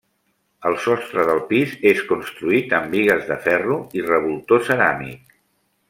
El 0.69 0.77
sostre 0.85 1.25
del 1.29 1.41
pis 1.51 1.75
és 1.91 2.01
construït 2.13 2.73
amb 2.79 2.95
bigues 2.97 3.29
de 3.31 3.39
ferro 3.49 3.79
i 4.01 4.07
revoltó 4.11 4.61
ceràmic. 4.71 5.39